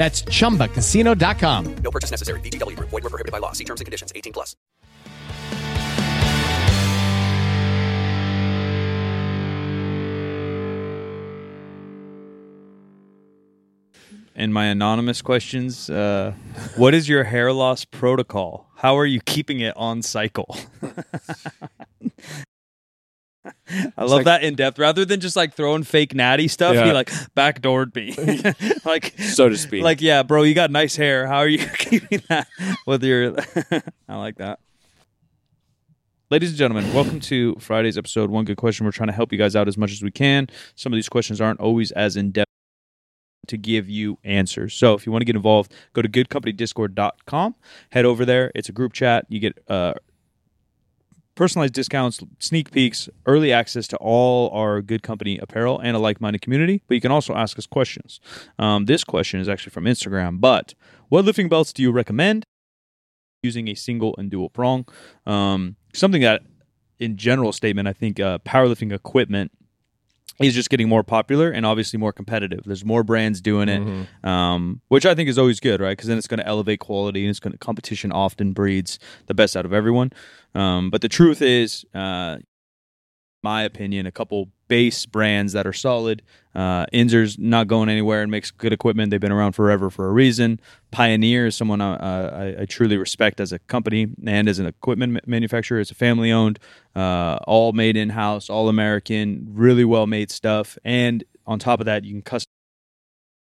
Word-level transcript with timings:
That's 0.00 0.22
ChumbaCasino.com. 0.22 1.74
No 1.84 1.90
purchase 1.90 2.10
necessary. 2.10 2.40
VGW. 2.40 2.74
Void 2.76 3.04
were 3.04 3.10
prohibited 3.10 3.32
by 3.32 3.38
law. 3.38 3.52
See 3.52 3.64
terms 3.64 3.82
and 3.82 3.84
conditions. 3.84 4.10
18 4.16 4.32
plus. 4.32 4.56
And 14.34 14.54
my 14.54 14.64
anonymous 14.64 15.20
questions: 15.20 15.90
uh, 15.90 16.32
What 16.76 16.94
is 16.94 17.10
your 17.10 17.24
hair 17.24 17.52
loss 17.52 17.84
protocol? 17.84 18.70
How 18.76 18.96
are 18.96 19.04
you 19.04 19.20
keeping 19.20 19.60
it 19.60 19.76
on 19.76 20.00
cycle? 20.00 20.56
I 23.96 24.04
love 24.04 24.10
like- 24.10 24.24
that 24.24 24.42
in 24.42 24.54
depth. 24.54 24.78
Rather 24.78 25.04
than 25.04 25.20
just 25.20 25.36
like 25.36 25.54
throwing 25.54 25.82
fake 25.82 26.14
natty 26.14 26.48
stuff, 26.48 26.74
he 26.74 26.92
like 26.92 27.10
backdoored 27.36 27.94
me, 27.94 28.14
like 28.84 29.14
So 29.18 29.48
to 29.48 29.56
speak. 29.56 29.82
Like, 29.82 30.00
yeah, 30.00 30.22
bro, 30.22 30.42
you 30.42 30.54
got 30.54 30.70
nice 30.70 30.96
hair. 30.96 31.26
How 31.26 31.38
are 31.38 31.48
you 31.48 31.58
keeping 31.78 32.22
that 32.28 32.46
with 32.86 33.04
your? 33.04 33.36
I 34.08 34.16
like 34.16 34.36
that. 34.36 34.60
Ladies 36.30 36.50
and 36.50 36.58
gentlemen, 36.58 36.92
welcome 36.94 37.18
to 37.20 37.56
Friday's 37.58 37.98
episode. 37.98 38.30
One 38.30 38.44
good 38.44 38.56
question. 38.56 38.86
We're 38.86 38.92
trying 38.92 39.08
to 39.08 39.12
help 39.12 39.32
you 39.32 39.38
guys 39.38 39.56
out 39.56 39.66
as 39.66 39.76
much 39.76 39.90
as 39.90 40.00
we 40.00 40.12
can. 40.12 40.46
Some 40.76 40.92
of 40.92 40.96
these 40.96 41.08
questions 41.08 41.40
aren't 41.40 41.58
always 41.58 41.90
as 41.92 42.16
in 42.16 42.30
depth 42.30 42.46
to 43.48 43.56
give 43.56 43.88
you 43.88 44.16
answers. 44.22 44.74
So 44.74 44.94
if 44.94 45.06
you 45.06 45.10
want 45.12 45.22
to 45.22 45.26
get 45.26 45.34
involved, 45.34 45.74
go 45.92 46.02
to 46.02 46.08
goodcompanydiscord.com. 46.08 47.56
Head 47.90 48.04
over 48.04 48.24
there. 48.24 48.52
It's 48.54 48.68
a 48.68 48.72
group 48.72 48.92
chat. 48.92 49.26
You 49.28 49.40
get 49.40 49.58
uh, 49.66 49.94
personalized 51.40 51.72
discounts, 51.72 52.20
sneak 52.38 52.70
peeks, 52.70 53.08
early 53.24 53.50
access 53.50 53.88
to 53.88 53.96
all 53.96 54.50
our 54.50 54.82
Good 54.82 55.02
Company 55.02 55.38
apparel, 55.38 55.78
and 55.78 55.96
a 55.96 55.98
like 55.98 56.20
minded 56.20 56.42
community. 56.42 56.82
But 56.86 56.96
you 56.96 57.00
can 57.00 57.10
also 57.10 57.34
ask 57.34 57.58
us 57.58 57.66
questions. 57.66 58.20
Um, 58.58 58.84
this 58.84 59.04
question 59.04 59.40
is 59.40 59.48
actually 59.48 59.70
from 59.70 59.84
Instagram. 59.84 60.38
But 60.38 60.74
what 61.08 61.24
lifting 61.24 61.48
belts 61.48 61.72
do 61.72 61.80
you 61.82 61.92
recommend? 61.92 62.44
Using 63.42 63.68
a 63.68 63.74
single 63.74 64.14
and 64.18 64.30
dual 64.30 64.50
prong. 64.50 64.84
Um, 65.24 65.76
something 65.94 66.20
that, 66.20 66.42
in 66.98 67.16
general 67.16 67.52
statement, 67.52 67.88
I 67.88 67.94
think 67.94 68.20
uh, 68.20 68.40
powerlifting 68.40 68.92
equipment 68.92 69.50
is 70.48 70.54
just 70.54 70.70
getting 70.70 70.88
more 70.88 71.02
popular 71.02 71.50
and 71.50 71.66
obviously 71.66 71.98
more 71.98 72.12
competitive. 72.12 72.60
There's 72.64 72.84
more 72.84 73.02
brands 73.04 73.40
doing 73.40 73.68
it, 73.68 73.82
um, 74.26 74.80
which 74.88 75.04
I 75.04 75.14
think 75.14 75.28
is 75.28 75.38
always 75.38 75.60
good, 75.60 75.80
right? 75.80 75.90
Because 75.92 76.08
then 76.08 76.18
it's 76.18 76.26
going 76.26 76.40
to 76.40 76.46
elevate 76.46 76.80
quality 76.80 77.20
and 77.20 77.30
it's 77.30 77.40
going 77.40 77.52
to 77.52 77.58
competition 77.58 78.10
often 78.10 78.52
breeds 78.52 78.98
the 79.26 79.34
best 79.34 79.56
out 79.56 79.64
of 79.66 79.72
everyone. 79.72 80.12
Um, 80.54 80.90
but 80.90 81.02
the 81.02 81.08
truth 81.08 81.42
is, 81.42 81.84
uh, 81.94 82.38
my 83.42 83.62
opinion, 83.62 84.06
a 84.06 84.12
couple 84.12 84.50
base 84.68 85.06
brands 85.06 85.52
that 85.52 85.66
are 85.66 85.72
solid. 85.72 86.22
Uh, 86.54 86.86
Inzer's 86.92 87.38
not 87.38 87.66
going 87.66 87.88
anywhere 87.88 88.22
and 88.22 88.30
makes 88.30 88.50
good 88.50 88.72
equipment. 88.72 89.10
They've 89.10 89.20
been 89.20 89.32
around 89.32 89.52
forever 89.52 89.90
for 89.90 90.08
a 90.08 90.12
reason. 90.12 90.60
Pioneer 90.90 91.46
is 91.46 91.56
someone 91.56 91.80
uh, 91.80 92.56
I, 92.58 92.62
I 92.62 92.64
truly 92.66 92.96
respect 92.96 93.40
as 93.40 93.52
a 93.52 93.58
company 93.58 94.08
and 94.26 94.48
as 94.48 94.58
an 94.58 94.66
equipment 94.66 95.26
manufacturer. 95.26 95.80
It's 95.80 95.90
a 95.90 95.94
family 95.94 96.30
owned, 96.30 96.58
uh, 96.94 97.38
all 97.46 97.72
made 97.72 97.96
in 97.96 98.10
house, 98.10 98.50
all 98.50 98.68
American, 98.68 99.46
really 99.50 99.84
well 99.84 100.06
made 100.06 100.30
stuff. 100.30 100.78
And 100.84 101.24
on 101.46 101.58
top 101.58 101.80
of 101.80 101.86
that, 101.86 102.04
you 102.04 102.12
can 102.12 102.22
custom 102.22 102.50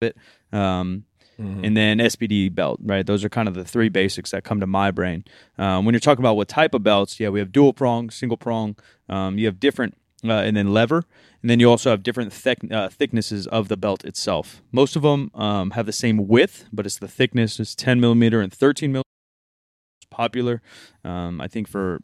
it. 0.00 0.16
Um, 0.52 1.04
and 1.38 1.76
then 1.76 1.98
SBD 1.98 2.54
belt, 2.54 2.80
right? 2.82 3.06
Those 3.06 3.24
are 3.24 3.28
kind 3.28 3.48
of 3.48 3.54
the 3.54 3.64
three 3.64 3.88
basics 3.88 4.32
that 4.32 4.44
come 4.44 4.60
to 4.60 4.66
my 4.66 4.90
brain. 4.90 5.24
Um, 5.56 5.84
when 5.84 5.92
you're 5.92 6.00
talking 6.00 6.22
about 6.22 6.36
what 6.36 6.48
type 6.48 6.74
of 6.74 6.82
belts, 6.82 7.20
yeah, 7.20 7.28
we 7.28 7.38
have 7.38 7.52
dual 7.52 7.72
prong, 7.72 8.10
single 8.10 8.36
prong. 8.36 8.76
Um, 9.08 9.38
you 9.38 9.46
have 9.46 9.60
different, 9.60 9.96
uh, 10.24 10.32
and 10.32 10.56
then 10.56 10.72
lever, 10.72 11.04
and 11.42 11.50
then 11.50 11.60
you 11.60 11.70
also 11.70 11.90
have 11.90 12.02
different 12.02 12.32
uh, 12.72 12.88
thicknesses 12.88 13.46
of 13.46 13.68
the 13.68 13.76
belt 13.76 14.04
itself. 14.04 14.62
Most 14.72 14.96
of 14.96 15.02
them 15.02 15.30
um, 15.34 15.70
have 15.72 15.86
the 15.86 15.92
same 15.92 16.26
width, 16.26 16.66
but 16.72 16.86
it's 16.86 16.98
the 16.98 17.08
thickness 17.08 17.60
is 17.60 17.74
10 17.74 18.00
millimeter 18.00 18.40
and 18.40 18.52
13 18.52 18.90
millimeter. 18.90 19.04
It's 20.00 20.08
popular. 20.10 20.60
Um, 21.04 21.40
I 21.40 21.46
think 21.46 21.68
for 21.68 22.00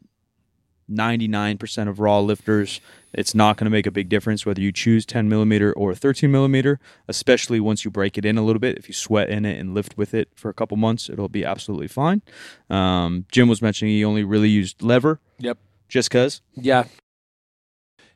99% 0.91 1.87
of 1.87 1.99
raw 1.99 2.19
lifters, 2.19 2.79
it's 3.13 3.33
not 3.33 3.57
going 3.57 3.65
to 3.65 3.71
make 3.71 3.85
a 3.87 3.91
big 3.91 4.09
difference 4.09 4.45
whether 4.45 4.61
you 4.61 4.71
choose 4.71 5.05
10 5.05 5.27
millimeter 5.29 5.73
or 5.73 5.95
13 5.95 6.31
millimeter, 6.31 6.79
especially 7.07 7.59
once 7.59 7.83
you 7.85 7.91
break 7.91 8.17
it 8.17 8.25
in 8.25 8.37
a 8.37 8.43
little 8.43 8.59
bit. 8.59 8.77
If 8.77 8.87
you 8.87 8.93
sweat 8.93 9.29
in 9.29 9.45
it 9.45 9.59
and 9.59 9.73
lift 9.73 9.97
with 9.97 10.13
it 10.13 10.29
for 10.35 10.49
a 10.49 10.53
couple 10.53 10.77
months, 10.77 11.09
it'll 11.09 11.29
be 11.29 11.43
absolutely 11.45 11.87
fine. 11.87 12.21
Um, 12.69 13.25
Jim 13.31 13.47
was 13.47 13.61
mentioning 13.61 13.93
he 13.93 14.05
only 14.05 14.23
really 14.23 14.49
used 14.49 14.81
lever 14.83 15.19
Yep. 15.39 15.57
just 15.87 16.09
because. 16.09 16.41
Yeah. 16.55 16.83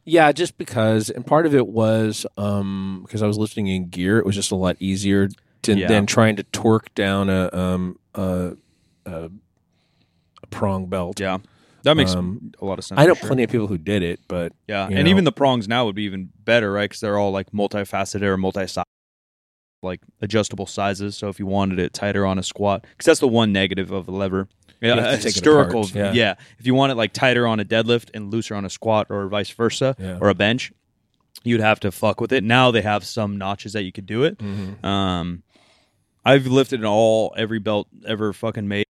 Yeah, 0.06 0.32
just 0.32 0.58
because, 0.58 1.10
and 1.10 1.26
part 1.26 1.46
of 1.46 1.54
it 1.54 1.68
was 1.68 2.26
um, 2.38 3.02
because 3.06 3.22
I 3.22 3.28
was 3.28 3.38
lifting 3.38 3.68
in 3.68 3.90
gear. 3.90 4.18
It 4.18 4.26
was 4.26 4.36
just 4.36 4.52
a 4.52 4.56
lot 4.56 4.76
easier 4.80 5.30
to, 5.64 5.76
Yeah. 5.78 5.88
than 5.88 6.06
trying 6.08 6.36
to 6.38 6.44
torque 6.44 6.94
down 6.96 7.30
a 7.30 7.50
um, 7.54 8.00
a, 8.16 8.54
a, 9.06 9.30
a 10.42 10.48
prong 10.50 10.88
belt. 10.88 11.20
Yeah. 11.20 11.38
That 11.84 11.96
makes 11.96 12.14
Um, 12.14 12.52
a 12.62 12.66
lot 12.66 12.80
of 12.80 12.86
sense. 12.86 13.00
I 13.00 13.06
know 13.06 13.14
sure. 13.14 13.28
plenty 13.28 13.44
of 13.44 13.50
people 13.50 13.68
who 13.68 13.78
did 13.78 14.04
it, 14.04 14.20
but 14.28 14.54
Yeah, 14.68 14.86
and 14.86 14.96
know. 15.06 15.10
even 15.10 15.24
the 15.24 15.32
prongs 15.32 15.68
now 15.68 15.86
would 15.86 15.96
be 15.96 16.04
even 16.04 16.30
better, 16.44 16.72
right? 16.72 16.90
Because 16.90 17.00
they're 17.02 17.18
all 17.18 17.32
like 17.32 17.52
multifaceted 17.52 18.22
or 18.24 18.38
multi-size, 18.38 18.84
like 19.82 20.02
adjustable 20.22 20.66
sizes. 20.66 21.16
So 21.16 21.30
if 21.30 21.40
you 21.40 21.46
wanted 21.46 21.80
it 21.80 21.94
tighter 21.94 22.26
on 22.26 22.38
a 22.40 22.44
squat, 22.44 22.82
because 22.84 23.06
that's 23.06 23.20
the 23.20 23.28
one 23.28 23.52
negative 23.54 23.92
of 23.92 24.06
the 24.06 24.12
lever. 24.12 24.48
Yeah, 24.82 24.96
have 24.96 24.98
to 24.98 25.10
a 25.10 25.12
take 25.18 25.20
it 25.20 25.24
historical. 25.34 25.82
apart, 25.86 26.16
yeah. 26.16 26.36
If 26.58 26.66
you 26.66 26.74
want 26.74 26.92
it 26.92 26.96
like 26.96 27.12
tighter 27.14 27.46
on 27.46 27.60
a 27.60 27.66
deadlift 27.66 28.10
and 28.14 28.32
looser 28.32 28.56
on 28.56 28.64
a 28.66 28.70
squat, 28.70 29.08
or 29.10 29.28
vice 29.28 29.50
versa, 29.50 29.96
Yeah. 30.00 30.18
or 30.22 30.30
a 30.30 30.34
bench, 30.36 30.72
you'd 31.44 31.60
have 31.62 31.80
to 31.82 31.92
fuck 31.92 32.20
with 32.22 32.32
it. 32.32 32.44
Now 32.44 32.72
they 32.72 32.82
have 32.82 33.04
some 33.06 33.38
notches 33.38 33.74
that 33.74 33.84
you 33.84 33.92
could 33.92 34.06
do 34.06 34.24
it. 34.24 34.38
Mm-hmm. 34.38 34.86
Um, 34.86 35.44
I've 36.26 36.48
lifted 36.48 36.84
all 36.86 37.34
every 37.38 37.60
belt 37.60 37.88
ever 38.06 38.34
fucking 38.34 38.68
made. 38.68 38.86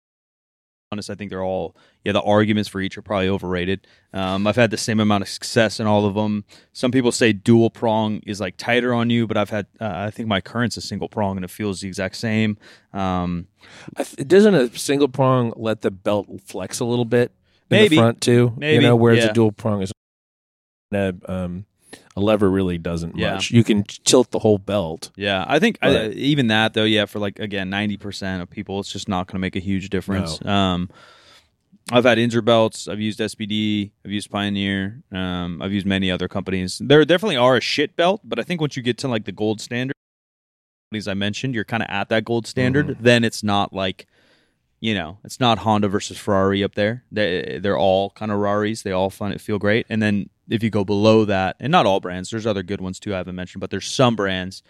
Honest, 0.91 1.11
I 1.11 1.15
think 1.17 1.29
they're 1.31 1.43
all 1.43 1.77
yeah. 2.03 2.13
The 2.13 2.23
arguments 2.23 2.67
for 2.67 2.81
each 2.81 2.97
are 2.97 3.03
probably 3.03 3.29
overrated. 3.29 3.87
Um, 4.15 4.47
I've 4.47 4.57
had 4.57 4.71
the 4.71 4.79
same 4.79 5.01
amount 5.01 5.21
of 5.21 5.29
success 5.29 5.81
in 5.81 5.87
all 5.87 6.07
of 6.07 6.15
them. 6.15 6.45
Some 6.73 6.91
people 6.93 7.13
say 7.13 7.35
dual 7.35 7.69
prong 7.69 8.21
is 8.25 8.41
like 8.41 8.57
tighter 8.57 8.95
on 8.95 9.11
you, 9.11 9.27
but 9.27 9.37
I've 9.37 9.51
had 9.51 9.67
uh, 9.81 9.93
I 9.93 10.11
think 10.11 10.29
my 10.29 10.41
current's 10.41 10.79
a 10.79 10.81
single 10.81 11.11
prong 11.11 11.37
and 11.37 11.45
it 11.45 11.51
feels 11.51 11.83
the 11.83 11.89
exact 11.89 12.17
same. 12.17 12.57
Um, 12.95 13.49
I 13.99 14.05
th- 14.05 14.27
doesn't 14.27 14.55
a 14.55 14.75
single 14.79 15.09
prong 15.09 15.53
let 15.57 15.83
the 15.83 15.91
belt 15.91 16.27
flex 16.47 16.81
a 16.81 16.87
little 16.87 17.05
bit 17.05 17.33
in 17.71 17.77
Maybe. 17.77 17.97
the 17.97 18.03
front 18.03 18.23
too? 18.23 18.55
Maybe, 18.57 18.77
you 18.77 18.81
know, 18.81 18.97
whereas 18.97 19.25
yeah. 19.25 19.31
a 19.31 19.35
dual 19.35 19.53
prong 19.53 19.83
is 19.83 19.93
a, 20.95 21.15
um, 21.27 21.67
a 22.19 22.21
lever 22.21 22.51
really 22.51 22.79
doesn't 22.79 23.17
Yeah. 23.17 23.35
much. 23.35 23.51
You 23.53 23.63
can 23.63 23.85
tilt 24.05 24.33
the 24.33 24.41
whole 24.41 24.59
belt. 24.59 25.11
yeah, 25.17 25.45
I 25.47 25.59
think 25.59 25.79
I, 25.81 26.09
even 26.09 26.49
that 26.49 26.75
though, 26.75 26.85
yeah, 26.85 27.07
for 27.07 27.19
like 27.21 27.39
again 27.39 27.71
ninety 27.71 27.97
percent 27.97 28.43
of 28.43 28.51
people, 28.51 28.81
it's 28.81 28.93
just 28.93 29.09
not 29.09 29.27
going 29.29 29.37
to 29.37 29.39
make 29.41 29.57
a 29.57 29.61
huge 29.61 29.89
difference. 29.89 30.45
Um, 30.45 30.91
I've 31.91 32.05
had 32.05 32.19
Inzer 32.19 32.45
belts. 32.45 32.87
I've 32.89 33.01
used 33.01 33.19
SBD. 33.21 33.93
I've 34.05 34.11
used 34.11 34.31
Pioneer. 34.31 35.03
Um, 35.11 35.63
I've 35.63 35.73
used 35.73 35.87
many 35.87 36.11
other 36.11 36.29
companies. 36.29 36.83
There 36.85 37.03
definitely 37.05 37.37
are 37.39 37.57
a 37.57 37.61
shit 37.63 37.97
belt, 37.97 38.21
but 38.25 38.39
I 38.39 38.43
think 38.43 38.61
once 38.61 38.77
you 38.77 38.83
get 38.83 38.99
to 38.99 39.09
like 39.09 39.25
the 39.25 39.33
gold 39.33 39.61
standard, 39.63 39.95
companies 40.91 41.09
I 41.09 41.15
mentioned, 41.15 41.55
you're 41.55 41.65
kind 41.65 41.83
of 41.83 41.89
at 41.89 42.09
that 42.11 42.25
gold 42.25 42.47
standard. 42.47 42.89
Mm-hmm. 42.89 43.03
Then 43.05 43.25
it's 43.25 43.43
not 43.43 43.73
like, 43.73 44.07
you 44.81 44.93
know, 44.95 45.17
it's 45.25 45.41
not 45.41 45.59
Honda 45.61 45.89
versus 45.89 46.19
Ferrari 46.19 46.63
up 46.63 46.75
there. 46.75 47.05
They 47.11 47.59
they're 47.63 47.79
all 47.79 48.11
kind 48.11 48.31
of 48.33 48.39
Raris. 48.39 48.83
They 48.83 48.93
all 48.93 49.09
fun, 49.09 49.37
feel 49.39 49.59
great. 49.59 49.87
And 49.89 50.03
then 50.03 50.29
if 50.49 50.63
you 50.63 50.71
go 50.71 50.85
below 50.85 51.25
that, 51.27 51.57
and 51.61 51.71
not 51.71 51.87
all 51.87 52.01
brands, 52.01 52.31
there's 52.31 52.47
other 52.47 52.63
good 52.63 52.81
ones 52.81 52.99
too. 52.99 53.15
I 53.15 53.19
haven't 53.19 53.35
mentioned, 53.37 53.61
but 53.61 53.71
there's 53.71 53.87
some 53.91 54.17
brands. 54.17 54.63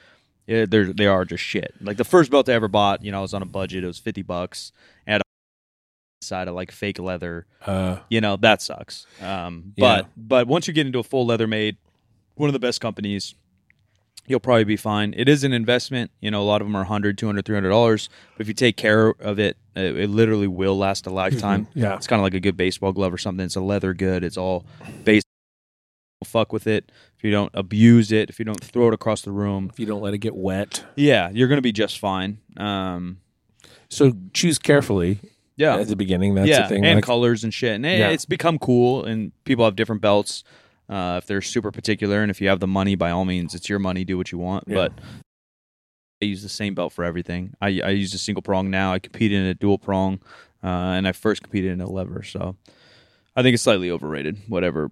Yeah, 0.47 0.65
they're 0.69 0.93
they 0.93 1.07
are 1.07 1.25
just 1.25 1.43
shit. 1.45 1.75
Like 1.81 1.97
the 1.99 2.05
first 2.05 2.31
belt 2.31 2.49
I 2.49 2.53
ever 2.55 2.69
bought, 2.69 3.05
you 3.05 3.13
know, 3.13 3.19
I 3.19 3.23
was 3.23 3.35
on 3.35 3.43
a 3.43 3.47
budget. 3.47 3.85
It 3.85 3.87
was 3.87 3.99
fifty 3.99 4.23
bucks. 4.23 4.73
I 5.07 5.13
had 5.13 5.23
side 6.23 6.49
of 6.49 6.55
like 6.55 6.73
fake 6.73 6.99
leather. 6.99 7.47
Uh, 7.67 7.99
You 8.09 8.21
know 8.21 8.37
that 8.37 8.61
sucks. 8.63 9.07
Um, 9.21 9.73
Yeah. 9.77 10.03
but 10.03 10.07
but 10.17 10.47
once 10.49 10.67
you 10.67 10.73
get 10.75 10.87
into 10.87 10.99
a 10.99 11.03
full 11.05 11.27
leather 11.27 11.47
made, 11.47 11.77
one 12.35 12.49
of 12.49 12.53
the 12.55 12.59
best 12.59 12.81
companies, 12.81 13.35
you'll 14.27 14.41
probably 14.41 14.65
be 14.65 14.77
fine. 14.77 15.15
It 15.17 15.29
is 15.29 15.45
an 15.45 15.53
investment. 15.53 16.11
You 16.21 16.31
know, 16.31 16.43
a 16.43 16.45
lot 16.45 16.61
of 16.61 16.67
them 16.67 16.75
are 16.77 16.81
100 16.81 17.17
200 17.19 17.45
300 17.45 17.69
dollars. 17.69 18.09
But 18.37 18.43
if 18.43 18.49
you 18.49 18.55
take 18.55 18.77
care 18.77 19.11
of 19.21 19.39
it, 19.39 19.57
it, 19.77 19.97
it 19.97 20.11
literally 20.11 20.49
will 20.49 20.77
last 20.77 21.07
a 21.07 21.11
lifetime. 21.11 21.69
Yeah. 21.75 21.95
it's 21.97 22.07
kind 22.07 22.21
of 22.21 22.25
like 22.25 22.35
a 22.35 22.41
good 22.41 22.57
baseball 22.57 22.93
glove 22.93 23.13
or 23.13 23.19
something. 23.19 23.45
It's 23.45 23.57
a 23.57 23.61
leather 23.61 23.93
good. 23.95 24.25
It's 24.25 24.37
all 24.37 24.65
base. 25.05 25.23
Fuck 26.25 26.53
with 26.53 26.67
it. 26.67 26.91
If 27.17 27.23
you 27.25 27.31
don't 27.31 27.51
abuse 27.55 28.11
it, 28.11 28.29
if 28.29 28.39
you 28.39 28.45
don't 28.45 28.63
throw 28.63 28.89
it 28.89 28.95
across 28.95 29.23
the 29.23 29.31
room, 29.31 29.69
if 29.73 29.79
you 29.79 29.87
don't 29.87 30.03
let 30.03 30.15
it 30.15 30.19
get 30.19 30.35
wet, 30.35 30.85
yeah, 30.97 31.31
you're 31.31 31.49
gonna 31.49 31.61
be 31.63 31.73
just 31.73 31.99
fine. 31.99 32.39
Um, 32.57 33.19
so 33.89 34.13
choose 34.33 34.59
carefully. 34.59 35.21
yeah, 35.57 35.77
at 35.77 35.87
the 35.89 35.97
beginning, 35.97 36.35
that's 36.35 36.49
yeah, 36.49 36.63
the 36.63 36.69
thing. 36.69 36.85
and 36.85 36.97
like- 36.97 37.05
colors 37.05 37.45
and 37.45 37.55
shit. 37.55 37.75
And 37.75 37.85
Yeah. 37.85 38.09
it's 38.11 38.25
become 38.25 38.59
cool, 38.59 39.05
and 39.05 39.33
people 39.45 39.65
have 39.65 39.77
different 39.77 40.03
belts. 40.03 40.43
Uh, 40.89 41.17
if 41.23 41.27
they're 41.27 41.43
super 41.43 41.71
particular, 41.71 42.23
and 42.23 42.31
if 42.31 42.41
you 42.41 42.49
have 42.49 42.61
the 42.61 42.67
money, 42.67 42.95
by 42.95 43.11
all 43.11 43.25
means, 43.25 43.55
it's 43.55 43.69
your 43.69 43.79
money. 43.79 44.05
Do 44.05 44.17
what 44.17 44.33
you 44.33 44.39
want. 44.39 44.65
Yeah. 44.67 44.75
But 44.75 44.93
I 46.23 46.25
use 46.25 46.43
the 46.43 46.49
same 46.49 46.75
belt 46.75 46.93
for 46.93 47.05
everything. 47.05 47.55
I, 47.61 47.81
I 47.81 47.91
use 47.91 48.13
a 48.15 48.19
single 48.19 48.43
prong 48.43 48.71
now. 48.71 48.93
I 48.93 48.99
competed 48.99 49.39
in 49.39 49.47
a 49.47 49.55
dual 49.55 49.79
prong, 49.79 50.21
uh, 50.65 50.67
and 50.67 51.07
I 51.07 51.13
first 51.13 51.43
competed 51.43 51.71
in 51.73 51.81
a 51.81 51.89
lever. 51.89 52.23
So 52.25 52.57
I 53.37 53.43
think 53.43 53.55
it's 53.55 53.63
slightly 53.63 53.91
overrated. 53.91 54.39
Whatever 54.49 54.91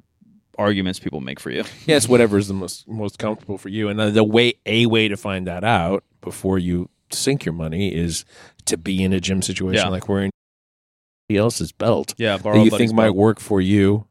arguments 0.59 0.99
people 0.99 1.21
make 1.21 1.39
for 1.41 1.51
you. 1.51 1.65
Yes, 1.87 2.09
whatever 2.09 2.39
is 2.39 2.49
the 2.49 2.55
most 2.55 2.87
most 2.89 3.19
comfortable 3.19 3.59
for 3.59 3.69
you. 3.69 3.89
And 3.89 3.99
the 4.01 4.25
way 4.25 4.55
a 4.67 4.87
way 4.87 5.09
to 5.09 5.17
find 5.17 5.47
that 5.47 5.65
out 5.65 6.05
before 6.21 6.59
you 6.59 6.89
sink 7.11 7.45
your 7.45 7.53
money 7.55 7.95
is 7.95 8.25
to 8.67 8.77
be 8.77 9.03
in 9.03 9.13
a 9.13 9.21
gym 9.21 9.43
situation 9.43 9.85
Yeah. 9.85 9.91
like 9.91 10.09
wearing 10.09 10.31
somebody 11.29 11.39
else's 11.39 11.73
belt 11.73 12.15
Yeah, 12.19 12.37
that 12.39 12.65
you 12.65 12.71
think 12.71 12.93
might 12.93 13.11
work 13.15 13.39
for 13.41 13.61
you. 13.61 14.07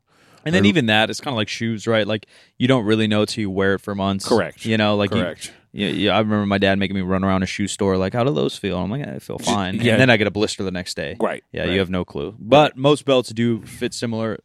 And 0.45 0.53
then 0.53 0.63
or- 0.63 0.67
even 0.67 0.85
that, 0.85 1.09
it's 1.09 1.19
kind 1.19 1.33
of 1.33 1.37
like 1.37 1.49
shoes, 1.49 1.87
right? 1.87 2.05
Like 2.07 2.27
you 2.57 2.67
don't 2.67 2.85
really 2.85 3.07
know 3.07 3.25
till 3.25 3.41
you 3.41 3.49
wear 3.49 3.73
it 3.75 3.79
for 3.81 3.95
months. 3.95 4.27
Correct. 4.27 4.65
You 4.65 4.77
know, 4.77 4.95
like 4.95 5.11
you- 5.13 5.21
Correct. 5.21 5.51
Yeah, 5.77 5.89
yeah. 5.89 6.11
I 6.15 6.19
remember 6.19 6.45
my 6.45 6.57
dad 6.57 6.79
making 6.79 6.95
me 6.95 7.01
run 7.01 7.25
around 7.25 7.43
a 7.43 7.45
shoe 7.45 7.67
store, 7.67 7.97
like, 7.97 8.13
how 8.13 8.23
do 8.23 8.33
those 8.33 8.55
feel? 8.57 8.77
I'm 8.77 8.89
like, 8.89 9.05
eh, 9.05 9.15
I 9.15 9.19
feel 9.19 9.39
fine. 9.39 9.75
yeah. 9.81 9.91
And 9.91 9.99
then 10.01 10.09
I 10.09 10.15
get 10.15 10.25
a 10.25 10.31
blister 10.31 10.63
the 10.63 10.71
next 10.71 10.93
day. 10.95 11.17
Right, 11.19 11.43
Yeah, 11.51 11.63
right. 11.63 11.71
you 11.71 11.79
have 11.79 11.89
no 11.89 12.05
clue. 12.05 12.33
But 12.39 12.77
most 12.77 13.03
belts 13.03 13.27
do 13.33 13.61
fit 13.65 13.93
similar. 13.93 14.39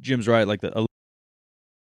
Jim's 0.00 0.26
right. 0.26 0.48
Like 0.48 0.60
the 0.60 0.84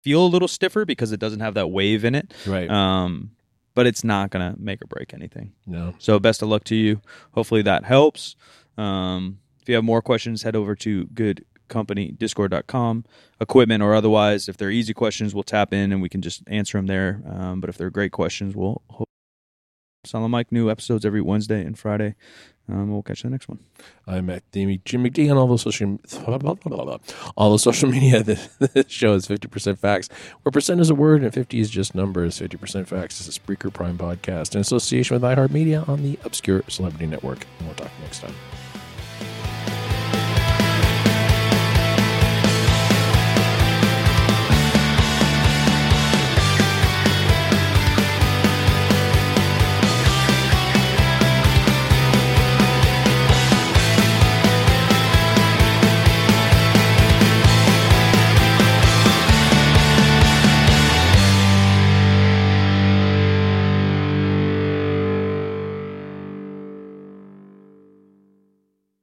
feel 0.02 0.25
a 0.25 0.29
little 0.29 0.49
stiffer 0.49 0.85
because 0.85 1.12
it 1.12 1.20
doesn't 1.20 1.41
have 1.41 1.55
that 1.55 1.69
wave 1.69 2.05
in 2.05 2.14
it. 2.14 2.32
Right. 2.47 2.69
Um, 2.70 3.32
but 3.75 3.87
it's 3.87 4.02
not 4.05 4.31
gonna 4.31 4.55
make 4.58 4.82
or 4.82 4.87
break 4.87 5.14
anything. 5.14 5.52
no. 5.67 5.94
So 5.99 6.19
best 6.19 6.43
of 6.43 6.49
luck 6.49 6.64
to 6.64 6.75
you. 6.75 7.00
Hopefully 7.32 7.62
that 7.62 7.85
helps. 7.85 8.37
Um, 8.76 9.38
if 9.62 9.69
you 9.69 9.75
have 9.75 9.85
more 9.85 10.02
questions, 10.02 10.43
head 10.43 10.56
over 10.56 10.75
to 10.76 11.06
goodcompanydiscord.com. 11.06 13.05
Equipment 13.41 13.82
or 13.82 13.94
otherwise, 13.94 14.49
if 14.49 14.56
they're 14.56 14.70
easy 14.70 14.94
questions, 14.94 15.35
we'll 15.35 15.43
tap 15.44 15.73
in 15.73 15.93
and 15.93 16.00
we 16.02 16.08
can 16.08 16.23
just 16.23 16.43
answer 16.47 16.79
them 16.79 16.87
there. 16.87 17.23
Um, 17.29 17.61
but 17.61 17.69
if 17.70 17.76
they're 17.76 17.91
great 17.91 18.12
questions, 18.12 18.56
we'll 18.56 18.82
hope 18.88 19.08
Silent 20.05 20.31
Mike 20.31 20.50
new 20.50 20.70
episodes 20.70 21.05
every 21.05 21.20
Wednesday 21.20 21.62
and 21.64 21.79
Friday. 21.79 22.14
Um, 22.69 22.91
we'll 22.91 23.02
catch 23.02 23.23
you 23.23 23.29
in 23.29 23.32
the 23.32 23.35
next 23.35 23.49
one. 23.49 23.58
I'm 24.06 24.31
at 24.31 24.50
Jamie 24.52 24.81
Jim 24.85 25.05
McD 25.05 25.31
on 25.31 25.37
all 25.37 25.47
those 25.47 25.62
social 25.62 25.99
all 27.37 27.52
the 27.52 27.58
social 27.58 27.91
media. 27.91 28.23
The, 28.23 28.70
the 28.75 28.87
show 28.88 29.14
is 29.14 29.26
fifty 29.26 29.49
percent 29.49 29.79
facts, 29.79 30.08
where 30.43 30.52
percent 30.52 30.81
is 30.81 30.88
a 30.88 30.94
word 30.94 31.23
and 31.23 31.35
fifty 31.35 31.61
is 31.61 31.69
just 31.69 31.94
numbers. 31.94 32.38
Fifty 32.38 32.56
percent 32.56 32.88
facts 32.88 33.20
is 33.20 33.29
a 33.29 33.38
Spreaker 33.38 33.73
Prime 33.73 33.99
podcast 33.99 34.55
in 34.55 34.61
association 34.61 35.14
with 35.14 35.23
iHeartMedia 35.23 35.88
on 35.88 36.02
the 36.02 36.19
Obscure 36.25 36.62
Celebrity 36.69 37.06
Network. 37.06 37.47
And 37.58 37.67
we'll 37.67 37.76
talk 37.76 37.91
next 38.02 38.20
time. 38.20 38.35